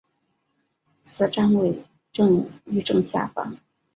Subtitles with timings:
[1.03, 1.69] 此站位
[2.65, 3.55] 于正下方。